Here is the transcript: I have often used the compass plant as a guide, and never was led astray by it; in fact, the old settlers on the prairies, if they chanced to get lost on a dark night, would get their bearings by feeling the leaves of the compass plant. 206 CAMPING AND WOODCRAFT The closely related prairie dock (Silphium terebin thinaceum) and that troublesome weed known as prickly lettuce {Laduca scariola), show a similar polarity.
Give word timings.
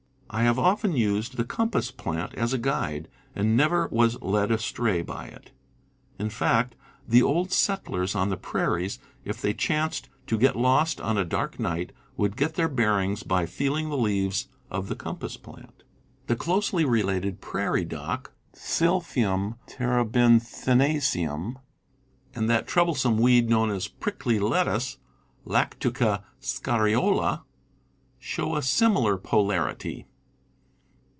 I 0.33 0.43
have 0.43 0.57
often 0.57 0.95
used 0.95 1.35
the 1.35 1.43
compass 1.43 1.91
plant 1.91 2.33
as 2.35 2.53
a 2.53 2.57
guide, 2.57 3.09
and 3.35 3.57
never 3.57 3.89
was 3.91 4.17
led 4.21 4.49
astray 4.49 5.01
by 5.01 5.25
it; 5.25 5.51
in 6.17 6.29
fact, 6.29 6.73
the 7.05 7.21
old 7.21 7.51
settlers 7.51 8.15
on 8.15 8.29
the 8.29 8.37
prairies, 8.37 8.97
if 9.25 9.41
they 9.41 9.53
chanced 9.53 10.07
to 10.27 10.37
get 10.37 10.55
lost 10.55 11.01
on 11.01 11.17
a 11.17 11.25
dark 11.25 11.59
night, 11.59 11.91
would 12.15 12.37
get 12.37 12.53
their 12.53 12.69
bearings 12.69 13.23
by 13.23 13.45
feeling 13.45 13.89
the 13.89 13.97
leaves 13.97 14.47
of 14.69 14.87
the 14.87 14.95
compass 14.95 15.35
plant. 15.35 15.83
206 16.29 16.29
CAMPING 16.29 16.29
AND 16.29 16.29
WOODCRAFT 16.29 16.29
The 16.29 16.43
closely 16.45 16.85
related 16.85 17.41
prairie 17.41 17.83
dock 17.83 18.31
(Silphium 18.53 19.55
terebin 19.67 20.39
thinaceum) 20.39 21.59
and 22.33 22.49
that 22.49 22.67
troublesome 22.69 23.17
weed 23.17 23.49
known 23.49 23.69
as 23.69 23.89
prickly 23.89 24.39
lettuce 24.39 24.97
{Laduca 25.45 26.23
scariola), 26.39 27.43
show 28.21 28.55
a 28.55 28.61
similar 28.61 29.17
polarity. 29.17 30.07